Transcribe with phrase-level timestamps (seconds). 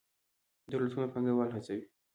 [0.71, 1.83] دولتونه پانګوال هڅوي.